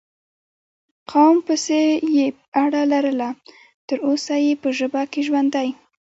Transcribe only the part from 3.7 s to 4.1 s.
تر